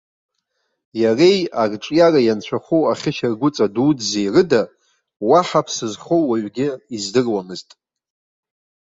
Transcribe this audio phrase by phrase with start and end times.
[1.01, 4.61] Иареи арҿиара ианцәахәу ахьышьаргәыҵа дуӡӡеи рыда
[5.27, 7.69] уаҳа ԥсы зхоу уаҩгьы издыруамызт.